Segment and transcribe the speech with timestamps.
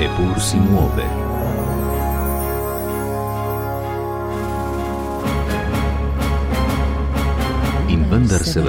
[0.00, 1.06] Eppur si muove.
[7.86, 8.60] In vendar se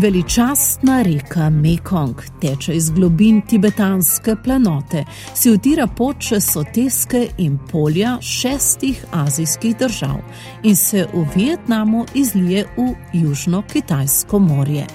[0.00, 8.16] Veličastna reka Mekong teče iz globin tibetanske planote, si utira pot čez soteske in polja
[8.20, 10.16] šestih azijskih držav
[10.62, 14.86] in se v Vietnamu izlije v Južno-Kitajsko morje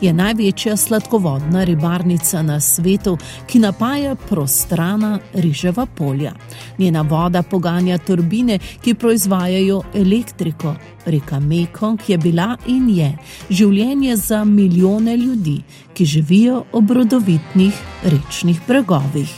[0.00, 6.32] je največja sladkovodna ribarnica na svetu, ki napaja prostrana riževa polja.
[6.78, 10.74] Njena voda poganja turbine, ki proizvajajo elektriko.
[11.06, 13.18] Reka Mekong je bila in je
[13.50, 15.62] življenje za milijone ljudi,
[15.94, 19.30] ki živijo ob rodovitnih rečnih bregovih.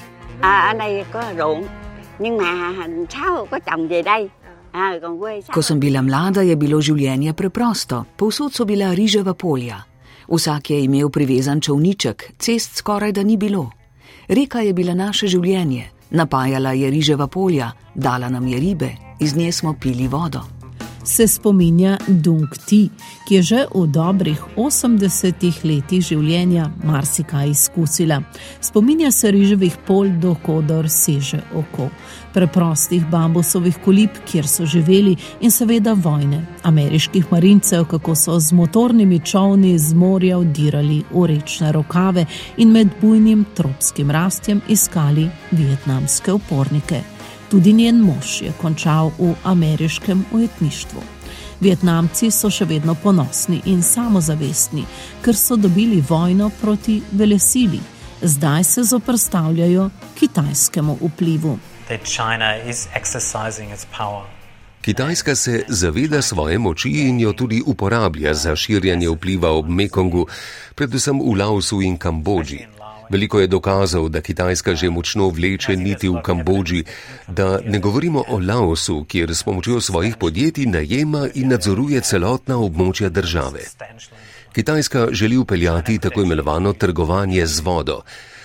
[5.52, 8.05] Ko sem bila mlada, je bilo življenje preprosto.
[8.16, 9.93] Povsod so bila riževa polja.
[10.29, 13.71] Vsak je imel privezan čovniček, cest skoraj da ni bilo.
[14.29, 19.52] Reka je bila naše življenje, napajala je riževa polja, dala nam je ribe, iz nje
[19.52, 20.54] smo pili vodo
[21.05, 22.88] se spominja Dung Ti,
[23.29, 28.23] ki je že v dobrih 80 letih življenja marsikaj izkusila.
[28.61, 31.88] Spominja se riževih pol, dokodor seže oko,
[32.35, 39.21] preprostih bambusovih kolib, kjer so živeli in seveda vojne, ameriških marincev, kako so z motornimi
[39.21, 47.13] čovni z morja vdirali v rečne rokave in med bujnim tropskim rastjem iskali vietnamske upornike.
[47.55, 51.02] Tudi njen mož je končal v ameriškem ujetništvu.
[51.61, 54.83] Vietnamci so še vedno ponosni in samozavestni,
[55.23, 57.79] ker so dobili vojno proti velesili.
[58.23, 59.87] Zdaj se zoprstavljajo
[60.19, 61.59] kitajskemu vplivu.
[64.83, 70.27] Kitajska se zaveda svoje moči in jo tudi uporablja za širjanje vpliva ob Mekongu,
[70.75, 72.74] predvsem v Laosu in Kambodži.
[73.10, 76.84] Veliko je dokazov, da Kitajska že močno vleče niti v Kambodži,
[77.28, 83.09] da ne govorimo o Laosu, kjer s pomočjo svojih podjetij najema in nadzoruje celotna območja
[83.09, 83.60] države.
[84.53, 88.00] Kitajska želi upeljati tako imenovano trgovanje z vodo.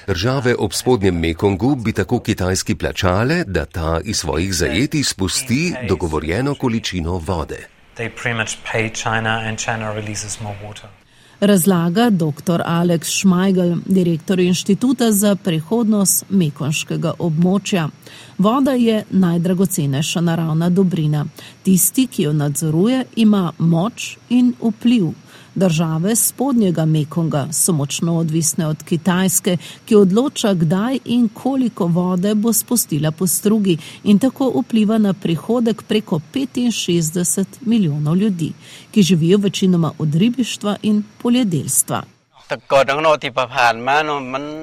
[0.07, 6.55] Države ob spodnjem Mekongu bi tako kitajski plačale, da ta iz svojih zajetij spusti dogovorjeno
[6.55, 7.67] količino vode.
[7.97, 10.98] They pretty much pay China and China releases more water
[11.39, 12.61] razlaga dr.
[12.65, 17.89] Aleks Šmajgl, direktor inštituta za prihodnost mekonškega območja.
[18.37, 21.25] Voda je najdragocenejša naravna dobrina.
[21.63, 25.11] Tisti, ki jo nadzoruje, ima moč in vpliv.
[25.59, 32.53] Države spodnjega Mekonga so močno odvisne od Kitajske, ki odloča, kdaj in koliko vode bo
[32.53, 38.53] spustila po strugi in tako vpliva na prihodek preko 65 milijonov ljudi,
[38.91, 42.18] ki živijo večinoma od ribištva in poljedelstva.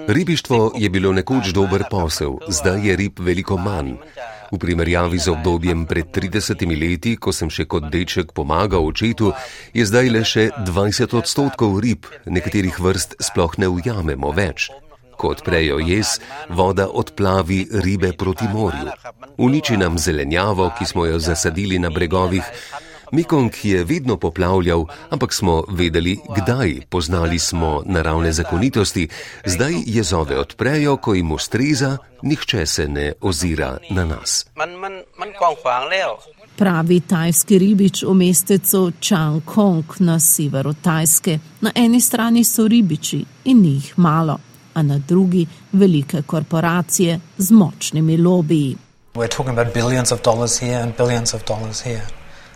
[0.08, 3.92] Ribištvo je bilo nekoč dober posel, zdaj je rib veliko manj.
[4.52, 9.32] V primerjavi z obdobjem pred 30 leti, ko sem še kot deček pomagal očetu,
[9.74, 14.70] je zdaj le še 20 odstotkov rib, nekaterih vrst sploh ne ujamemo več.
[15.16, 16.18] Ko odprejo jez,
[16.50, 18.90] voda odplavi ribe proti morju.
[19.38, 22.44] Uniči nam zelenjavo, ki smo jo zasadili na bregovih,
[23.12, 29.08] Mekong je vedno poplavljal, ampak smo vedeli, kdaj, poznali smo naravne zakonitosti,
[29.44, 34.46] zdaj jezove odprejo, ko jim ustreza, nihče se ne ozira na nas.
[36.56, 41.38] Pravi tajski ribič v mestecu Čangkong na severu Tajske.
[41.60, 44.38] Na eni strani so ribiči in njih malo,
[44.74, 48.76] a na drugi velike korporacije z močnimi lobiji.
[49.14, 52.02] We're talking about billions of dollars here and billions of dollars here.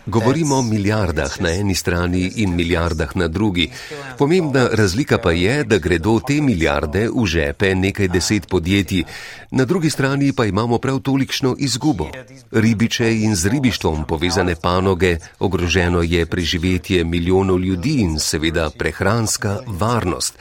[0.05, 3.71] Govorimo o milijardah na eni strani in milijardah na drugi.
[4.17, 9.03] Pomembna razlika pa je, da gredo te milijarde v žepe nekaj deset podjetij,
[9.51, 12.09] na drugi strani pa imamo prav tolikšno izgubo.
[12.51, 20.37] Ribiče in z ribištvom povezane panoge, ogroženo je preživetje milijonov ljudi in seveda prehranska varnost.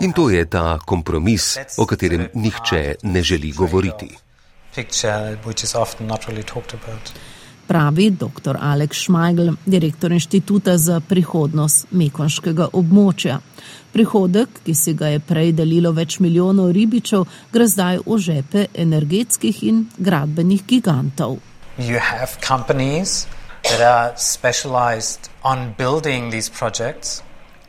[0.00, 4.08] In to je ta kompromis, o katerem nihče ne želi govoriti.
[4.74, 5.36] Picture,
[7.72, 8.56] pravi dr.
[8.60, 13.38] Aleks Šmajgl, direktor inštituta za prihodnost mekonškega območja.
[13.92, 19.62] Prihodek, ki si ga je prej delilo več milijonov ribičev, gre zdaj v žepe energetskih
[19.64, 21.38] in gradbenih gigantov.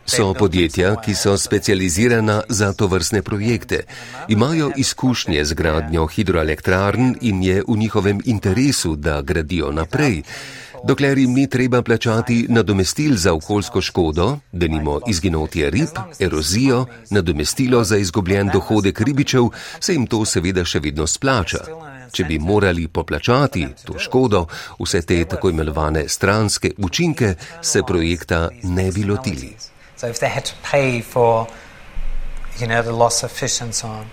[0.05, 3.83] So podjetja, ki so specializirana za to vrstne projekte.
[4.27, 10.23] Imajo izkušnje z gradnjo hidroelektrarn in je v njihovem interesu, da gradijo naprej.
[10.83, 17.83] Dokler jim ni treba plačati nadomestil za okoljsko škodo, da nimo izginotje rib, erozijo, nadomestilo
[17.83, 19.43] za izgubljen dohodek ribičev,
[19.79, 21.63] se jim to seveda še vedno splača.
[22.11, 24.45] Če bi morali poplačati to škodo,
[24.79, 29.72] vse te tako imenovane stranske učinke, se projekta ne bi lotili.
[30.03, 31.47] So if they had to pay for,
[32.59, 34.05] you know, the loss of fish and so on,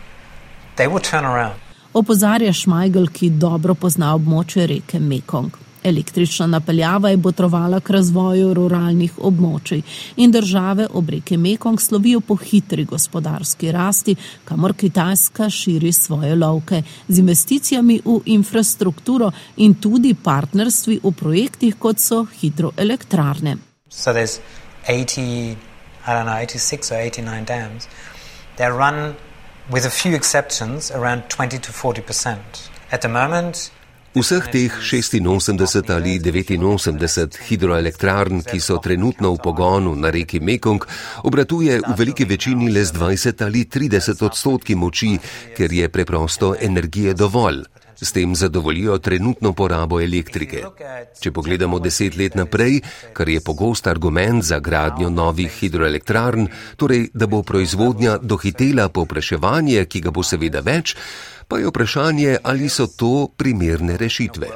[0.76, 1.58] they would turn around.
[1.92, 5.50] Opozarja Šmajgl, ki dobro pozna območje reke Mekong.
[5.82, 9.82] Električna napeljava je botrovala k razvoju ruralnih območij
[10.16, 14.14] in države ob reke Mekong slovijo po hitri gospodarski rasti,
[14.44, 21.98] kamor Kitajska širi svoje lovke z investicijami v infrastrukturo in tudi partnerstvi v projektih, kot
[21.98, 23.56] so hidroelektrarne.
[23.90, 24.14] So
[26.10, 27.86] I don't know, 86 or 89 dams,
[28.56, 29.14] they're run
[29.70, 32.70] with a few exceptions around 20 to 40 percent.
[32.90, 33.70] At the moment,
[34.12, 40.82] Vseh teh 86 ali 89 hidroelektrarn, ki so trenutno v pogonu na reki Mekong,
[41.22, 45.14] obratuje v veliki večini le z 20 ali 30 odstotki moči,
[45.54, 47.69] ker je preprosto energije dovolj.
[48.00, 50.62] S tem zadovoljijo trenutno porabo elektrike.
[51.20, 52.80] Če pogledamo deset let naprej,
[53.12, 60.00] kar je pogost argument za gradnjo novih hidroelektrarn, torej da bo proizvodnja dohitela popraševanje, ki
[60.00, 60.96] ga bo seveda več,
[61.48, 64.48] pa je vprašanje, ali so to primerne rešitve.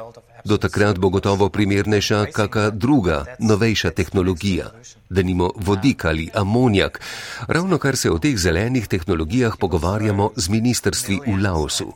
[0.45, 4.69] Do takrat bo gotovo primernejša kakšna druga, novejša tehnologija,
[5.09, 7.01] da nimo vodik ali amonijak.
[7.47, 11.93] Ravno kar se o teh zelenih tehnologijah pogovarjamo z ministrstvi v Laosu.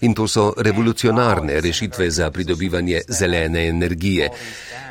[0.00, 4.30] In to so revolucionarne rešitve za pridobivanje zelene energije.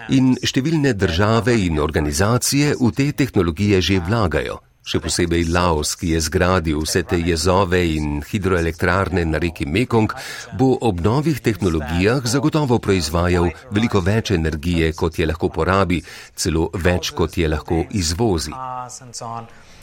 [0.09, 4.59] In številne države in organizacije v te tehnologije že vlagajo.
[4.89, 10.13] Še posebej Laos, ki je zgradil vse te jezove in hidroelektrarne na reki Mekong,
[10.57, 16.01] bo ob novih tehnologijah zagotovo proizvajal veliko več energije, kot je lahko porabi,
[16.33, 18.55] celo več, kot je lahko izvozi.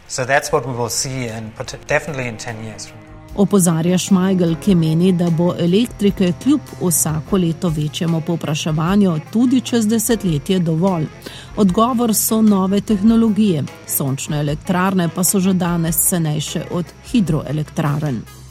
[0.08, 1.52] So that's what we will see in,
[1.86, 7.36] definitely in 10 years from now opozarja Šmajgl, ki meni, da bo elektrike kljub vsako
[7.36, 11.06] leto večjemu popraševanju tudi čez desetletje dovolj.
[11.56, 18.45] Odgovor so nove tehnologije, sončne elektrarne pa so že danes cenejše od hidroelektrarn.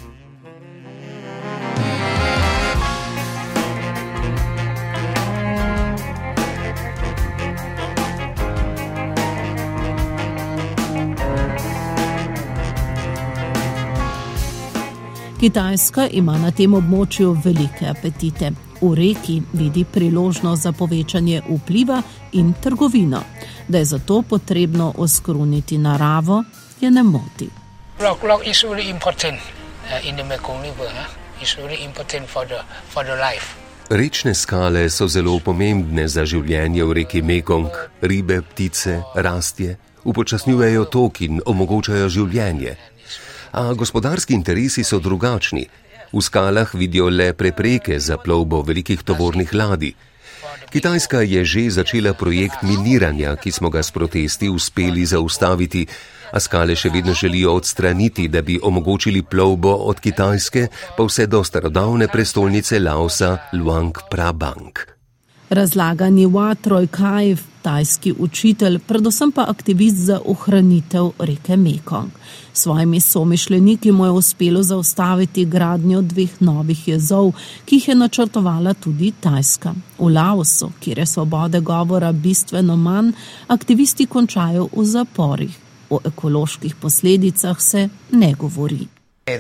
[15.46, 18.48] Kitajska ima na tem območju velike apetite.
[18.82, 22.00] V reki vidi priložnost za povečanje vpliva
[22.34, 23.20] in trgovino.
[23.68, 26.44] Da je zato potrebno oskruniti naravo,
[26.82, 27.50] je ne moti.
[28.00, 28.42] Rock, rock
[33.90, 37.70] Rečne skale so zelo pomembne za življenje v reki Mekong.
[38.02, 42.76] Ribe, ptice, rastje upočasnjujejo tok in omogočajo življenje
[43.56, 45.64] a gospodarski interesi so drugačni.
[46.12, 49.94] V skalah vidijo le prepreke za plovbo velikih tovornih ladij.
[50.70, 55.88] Kitajska je že začela projekt miniranja, ki smo ga s protesti uspeli zaustaviti,
[56.32, 61.44] a skale še vedno želijo odstraniti, da bi omogočili plovbo od Kitajske pa vse do
[61.44, 64.95] starodavne prestolnice Laosa Luang Prabang.
[65.50, 72.12] Razlaga Niwa Trojkajev, tajski učitelj, predvsem pa aktivist za ohranitev reke Mekong.
[72.54, 77.32] Svojimi somišljeniki mu je uspelo zaustaviti gradnjo dveh novih jezov,
[77.66, 79.74] ki jih je načrtovala tudi Tajska.
[80.00, 83.12] V Laosu, kjer je svobode govora bistveno manj,
[83.48, 85.58] aktivisti končajo v zaporih.
[85.90, 88.88] O ekoloških posledicah se ne govori.
[89.26, 89.38] Hey,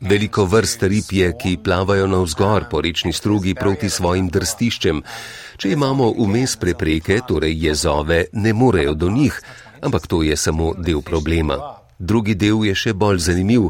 [0.00, 5.02] Veliko vrst rib je, ki plavajo navzgor po rečni strugi proti svojim drstiščem.
[5.56, 9.42] Če imamo vmes prepreke, torej jezove, ne morejo do njih,
[9.82, 11.79] ampak to je samo del problema.
[12.00, 13.66] Drugi del je še bolj zanimiv.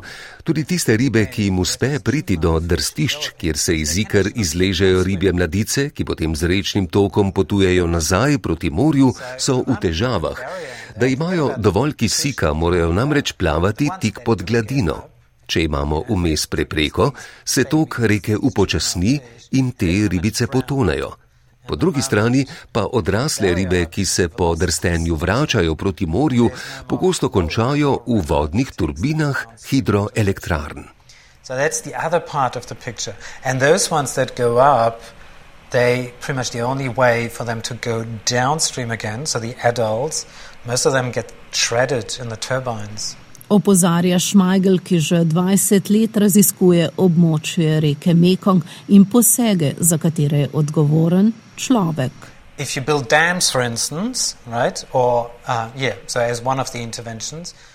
[0.47, 5.33] Tudi tiste ribe, ki jim uspe priti do drstišč, kjer se iz ikr izležejo ribje
[5.35, 10.39] mladice, ki potem z rečnim tokom potujejo nazaj proti morju, so v težavah.
[10.95, 15.01] Da imajo dovolj kisika, morajo namreč plavati tik pod gladino.
[15.51, 17.11] Če imamo vmes prepreko,
[17.45, 19.19] se tok reke upočasni
[19.59, 21.11] in te ribice potonejo.
[21.67, 26.51] Po drugi strani pa odrasle ribe, ki se po drstenju vračajo proti morju,
[26.89, 30.89] pogosto končajo v vodnih turbinah hidroelektrarn.
[31.43, 33.15] So that's the other part of the picture.
[33.45, 35.01] And those ones that go up,
[35.71, 39.27] they pretty much the only way for them to go downstream again.
[39.27, 40.27] So the adults,
[40.67, 43.17] most of them get shredded in the turbines.
[43.49, 50.51] Opozarja Šmajgel, ki že 20 let raziskuje območje reke Mekong in posege, za katere je
[50.53, 52.13] odgovoren človek.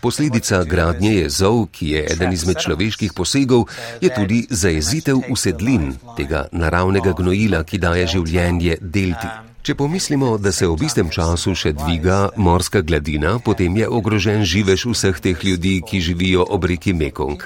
[0.02, 3.66] Posledica gradnje jezov, ki je eden izmed človeških posegov,
[3.98, 9.32] je tudi zajezitev usedlin, tega naravnega gnojila, ki daje življenje delti.
[9.66, 14.86] Če pomislimo, da se ob istem času še dviga morska gladina, potem je ogrožen živež
[14.94, 17.42] vseh teh ljudi, ki živijo ob reki Mekong.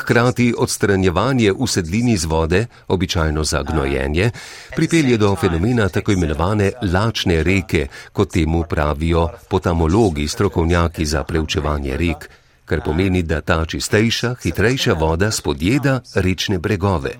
[0.00, 4.30] Hkrati odstranjevanje usedlini z vode, običajno za gnojenje,
[4.76, 12.30] pripelje do fenomena tako imenovane lačne reke, kot temu pravijo potamologi, strokovnjaki za preučevanje rek,
[12.64, 17.10] kar pomeni, da ta čistejša, hitrejša voda spodjeda rečne bregove.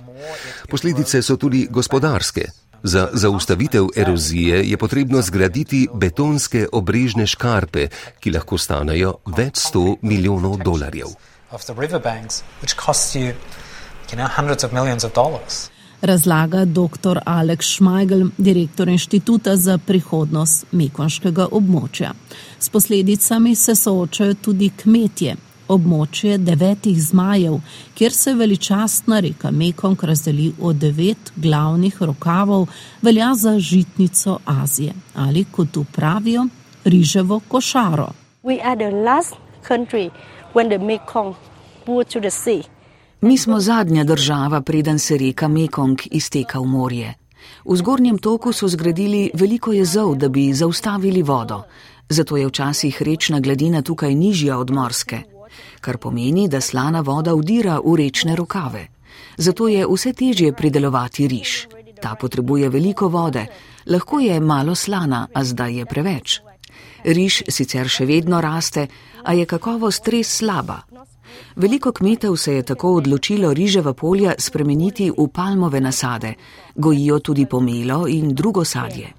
[0.71, 2.45] Posledice so tudi gospodarske.
[2.83, 7.89] Za zaustavitev erozije je potrebno zgraditi betonske obrežne škarpe,
[8.21, 11.13] ki lahko stanejo več sto milijonov dolarjev
[11.52, 13.35] of the riverbanks, which costs you,
[14.11, 15.71] you know, hundreds of millions of dollars.
[16.02, 17.21] Razlaga dr.
[17.26, 22.12] Alex Schmeigel, direktor inštituta za prihodnost mekonškega območja.
[22.59, 25.37] S posledicami se soočajo tudi kmetje.
[25.69, 27.61] Območje devetih zmajev,
[27.95, 32.66] kjer se veličastna reka Mekong razdeli v devet glavnih rokavov,
[33.02, 36.47] velja za žitnico Azije ali kot pravijo,
[36.85, 38.09] riževo košaro.
[43.21, 47.14] Mi smo zadnja država, preden se reka Mekong izteka v morje.
[47.64, 51.62] V zgornjem toku so zgradili veliko jezov, da bi zaustavili vodo,
[52.09, 55.23] zato je včasih rečna gladina tukaj nižja od morske,
[55.80, 58.87] kar pomeni, da slana voda vdira v rečne rokave.
[59.37, 61.66] Zato je vse težje pridelovati riž.
[62.02, 63.47] Ta potrebuje veliko vode,
[63.87, 66.50] lahko je malo slana, a zdaj je preveč.
[67.04, 68.87] Riž sicer še vedno raste,
[69.25, 70.83] a je kakovost res slaba.
[71.57, 76.35] Veliko kmetov se je tako odločilo riževa polja spremeniti v palmove nasade,
[76.75, 79.12] gojijo tudi pomelo in drugo sadje.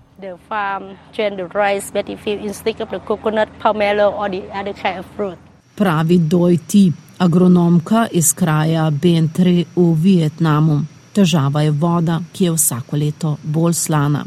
[5.75, 11.00] Pravi Doj Ti, agronomka iz kraja Bentre v Vietnamu.
[11.13, 14.25] Težava je voda, ki je vsako leto bolj slana.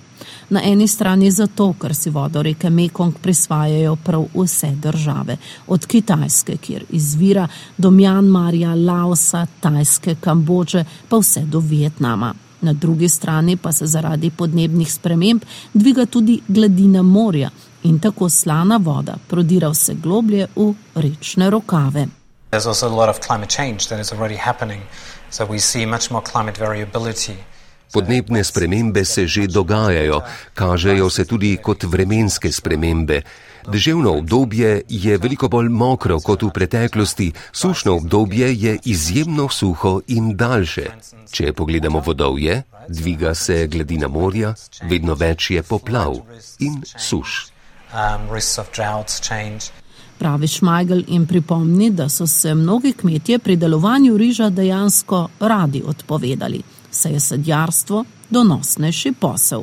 [0.50, 5.36] Na eni strani zato, ker si vodo reke Mekong prisvajajo prav vse države,
[5.66, 7.48] od Kitajske, kjer izvira,
[7.78, 12.34] do Mjanmarja, Laosa, Tajske, Kambodže, pa vse do Vietnama.
[12.60, 15.42] Na drugi strani pa se zaradi podnebnih sprememb
[15.74, 17.50] dviga tudi gladina morja
[17.82, 22.06] in tako slana voda prodira vse globlje v rečne rokave.
[22.50, 24.80] There's also a lot of climate change that is already happening.
[25.34, 27.34] So we see much more climate variability.
[27.92, 30.20] Podnebne spremembe se že dogajajo,
[30.54, 33.22] kažejo se tudi kot vremenske spremembe.
[33.66, 40.36] Deževno obdobje je veliko bolj mokro kot v preteklosti, sušno obdobje je izjemno suho in
[40.36, 40.86] daljše.
[41.30, 46.14] Če pogledamo vodovje, dviga se gladina morja, vedno več je poplav
[46.58, 47.46] in suš.
[47.94, 48.30] Um,
[50.24, 56.62] pravi Šmajgel in pripomni, da so se mnogi kmetje pri delovanju riža dejansko radi odpovedali,
[56.90, 59.62] saj je sadjarstvo donosnejši posel.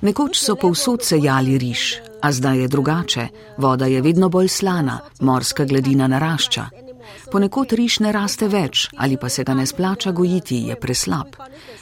[0.00, 3.28] Nekoč so povsod sejali riž, a zdaj je drugače.
[3.56, 6.89] Voda je vedno bolj slana, morska gladina narašča.
[7.32, 11.36] Ponekod riž ne raste več ali pa se ga ne splača gojiti, je preslab.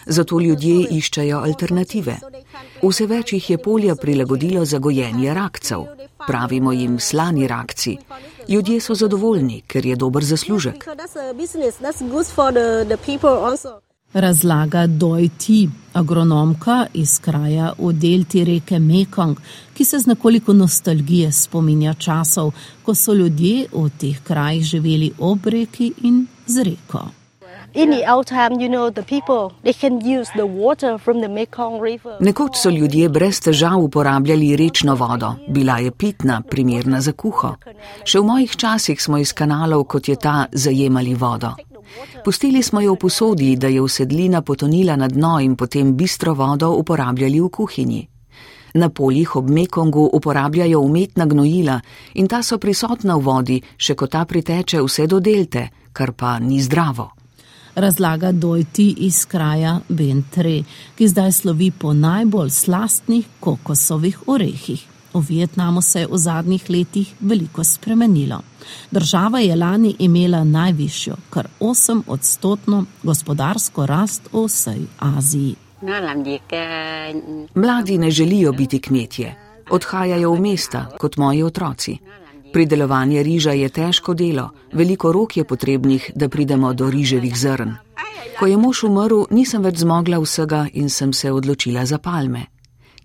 [0.06, 2.16] Zato ljudje iščejo alternative.
[2.82, 5.86] Vse več jih je polja prilagodilo za gojenje rakcev.
[6.26, 7.96] Pravimo jim slani rakci.
[8.48, 10.88] Ljudje so zadovoljni, ker je dober zaslužek.
[14.12, 19.36] Razlaga Doj Ti, agronomka iz kraja v delti reke Mekong,
[19.74, 25.46] ki se z nekoliko nostalgije spominja časov, ko so ljudje v teh krajih živeli ob
[25.46, 27.04] reki in z reko.
[32.20, 37.54] Nekoč so ljudje brez težav uporabljali rečno vodo, bila je pitna, primerna za kuho.
[38.04, 41.52] Še v mojih časih smo iz kanalov, kot je ta, zajemali vodo.
[42.24, 46.70] Pustili smo jo v posodi, da je usedlina potonila na dno in potem bistro vodo
[46.70, 48.08] uporabljali v kuhinji.
[48.74, 51.80] Na poljih ob Mekongu uporabljajo umetna gnojila
[52.14, 56.38] in ta so prisotna v vodi, še ko ta priteče vse do delte, kar pa
[56.38, 57.10] ni zdravo.
[57.74, 60.62] Razlaga Dojti iz kraja Bentre,
[60.98, 64.87] ki zdaj slovi po najbolj slastnih kokosovih orehih.
[65.14, 68.40] V Vietnamu se je v zadnjih letih veliko spremenilo.
[68.90, 75.54] Država je lani imela najvišjo, kar 8 odstotno gospodarsko rast v vsej Aziji.
[77.54, 79.36] Mladi ne želijo biti kmetje,
[79.70, 81.98] odhajajo v mesta kot moji otroci.
[82.52, 87.74] Pridelovanje riža je težko delo, veliko rok je potrebnih, da pridemo do riževih zrn.
[88.38, 92.46] Ko je mož umrl, nisem več zmogla vsega in sem se odločila za palme.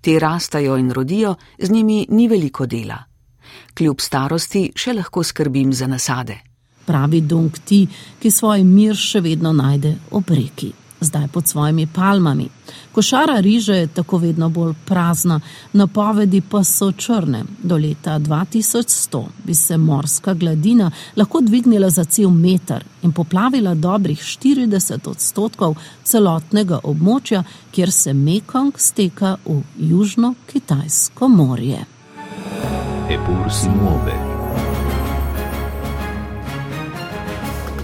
[0.04, 3.00] Te rastajo in rodijo, z njimi ni veliko dela.
[3.74, 6.38] Kljub starosti še lahko skrbim za nasade.
[6.86, 7.86] Pravi Dong Ti,
[8.20, 12.50] ki svoj mir še vedno najde ob reki zdaj pod svojimi palmami.
[12.92, 15.40] Košara riže je tako vedno bolj prazna,
[15.74, 17.44] napovedi pa so črne.
[17.64, 24.20] Do leta 2100 bi se morska gladina lahko dvignila za cel meter in poplavila dobrih
[24.20, 31.86] 40 odstotkov celotnega območja, kjer se Mekong steka v Južno-Kitajsko morje.
[33.10, 34.33] Epur si muove.